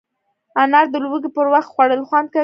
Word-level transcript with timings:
انار 0.61 0.85
د 0.93 0.95
لوږې 1.03 1.29
پر 1.35 1.45
وخت 1.53 1.69
خوړل 1.73 2.01
خوند 2.07 2.27
کوي. 2.33 2.39